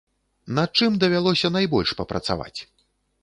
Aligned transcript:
Над 0.59 0.69
чым 0.79 0.95
давялося 1.03 1.47
найбольш 1.57 1.89
папрацаваць? 1.99 2.57